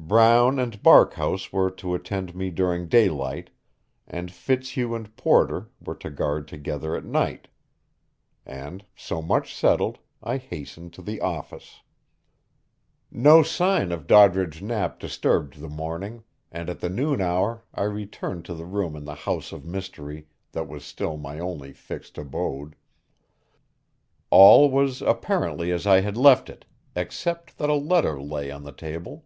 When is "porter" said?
5.16-5.68